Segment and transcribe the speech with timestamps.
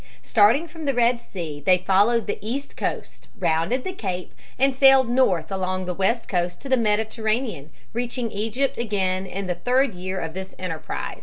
[0.23, 5.07] Starting from the Red Sea, they followed the east coast, rounded the Cape, and sailed
[5.07, 10.19] north along the west coast to the Mediterranean, reaching Egypt again in the third year
[10.19, 11.19] of this enterprise.